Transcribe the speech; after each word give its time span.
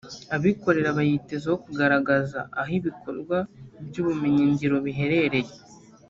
Abikorera 0.35 0.95
bayitezeho 0.97 1.55
kugaragaza 1.65 2.39
aho 2.59 2.71
ibikorwa 2.79 3.37
by’ubumenyingiro 3.87 4.75
biherereye 4.85 5.53